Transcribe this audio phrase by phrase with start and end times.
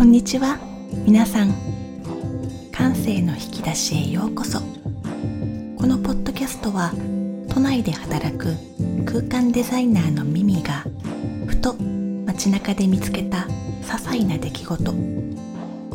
[0.00, 0.58] こんにちは。
[1.04, 1.52] 皆さん
[2.72, 4.60] 感性の引き出しへようこそ。
[4.60, 6.90] このポッドキャストは
[7.50, 8.56] 都内で働く
[9.04, 10.86] 空間デザイナーのミミが
[11.46, 11.74] ふと
[12.24, 13.46] 街中で見つけた
[13.82, 14.90] 些細な出来事。
[14.90, 14.96] わ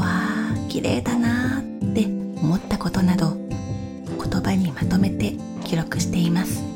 [0.00, 2.06] あ綺麗だなーって
[2.42, 6.71] 思ったことなど言葉にまとめて記録しています。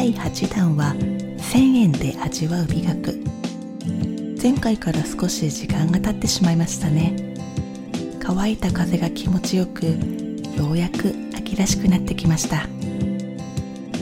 [0.00, 3.22] 第8弾は1000円で味わう美学。
[4.42, 7.14] 前回から少し時間が経ってしまいましたね。
[8.18, 9.84] 乾いた風が気持ちよく
[10.56, 12.66] ようやく秋らしくなってきました。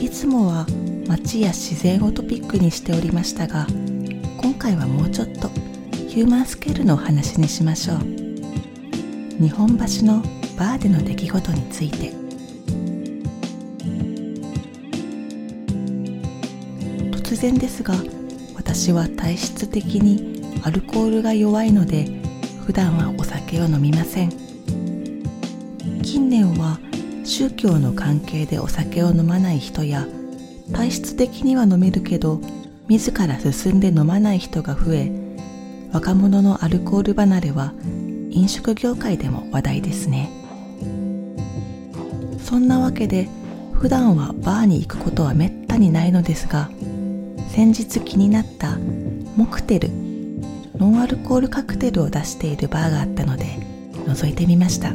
[0.01, 0.65] いつもは
[1.05, 3.67] 街や自然をトピックにしておりましたが
[4.41, 5.49] 今回はもうちょっと
[6.07, 7.97] ヒューマンスケールのお話にしましょう。
[9.37, 10.23] 日本橋の
[10.57, 12.28] バーでの出来事について。
[17.29, 17.93] 突然ですが
[18.55, 22.07] 私は体質的にアルコールが弱いので
[22.65, 24.31] 普段はお酒を飲みません。
[26.01, 26.79] 近年は
[27.23, 30.07] 宗教の関係でお酒を飲まない人や
[30.73, 32.41] 体質的には飲めるけど
[32.87, 35.11] 自ら進んで飲まない人が増え
[35.93, 37.73] 若者のアルコール離れは
[38.31, 40.31] 飲食業界でも話題ですね。
[42.43, 43.29] そんなわけで
[43.71, 46.71] 普段はバーに行くことはめったにないのですが
[47.49, 48.77] 先日気になった
[49.35, 49.89] モクテル
[50.77, 53.45] ノンアルコールカクテルを出しているバーがあったので
[54.05, 54.93] 覗いてみました。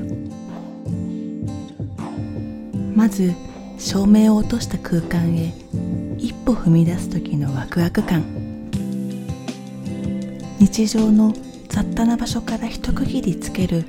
[2.94, 3.34] まず
[3.78, 5.52] 照明を落とした空間へ
[6.16, 8.22] 一歩踏み出す時のワクワク感。
[10.58, 11.34] 日常の
[11.68, 13.84] 雑多な場所から一区切りつける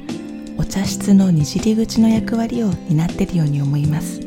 [0.58, 4.20] お茶室のにじり口の役割を担っているように思います。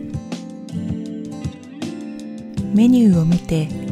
[2.73, 3.88] メニューを見て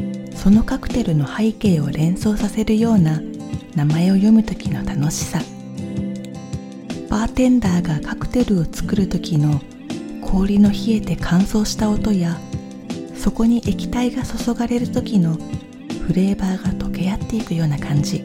[0.46, 3.20] そのカクテルの背景を連想させるような
[3.74, 5.40] 名前を読む時の楽しさ。
[7.10, 9.60] バーテンダーがカクテルを作る時の
[10.22, 12.38] 氷の冷えて乾燥した音や
[13.16, 15.34] そこに液体が注がれる時の
[16.06, 18.24] フレーバーが溶け合っていくような感じ。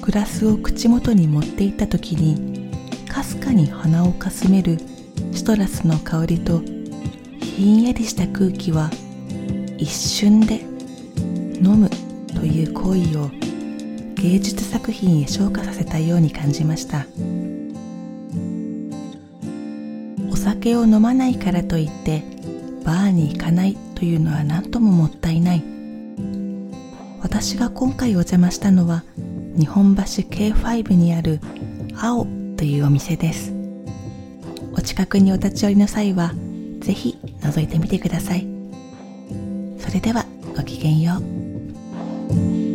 [0.00, 2.70] グラスを口元に持っていった時に
[3.08, 4.78] かすかに鼻をかすめる
[5.32, 6.62] シトラスの香りと
[7.40, 8.92] ひんやりした空気は
[9.78, 10.60] 一瞬で
[11.62, 11.88] 飲む
[12.34, 13.30] という行為を
[14.16, 17.06] 芸術作品へ昇華させたように感じました。
[20.30, 22.24] お酒を飲まないからといって
[22.84, 25.62] バーに行かないというのは何とももったいない。
[27.22, 29.04] 私が今回お邪魔したのは
[29.56, 31.40] 日本橋 K5 にある
[31.96, 33.54] 青というお店です。
[34.72, 36.32] お近くにお立ち寄りの際は
[36.80, 38.57] ぜひ覗いてみてください。
[39.88, 42.67] それではごきげんよう。